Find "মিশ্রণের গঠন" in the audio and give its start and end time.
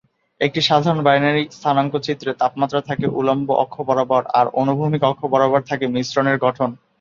5.95-6.69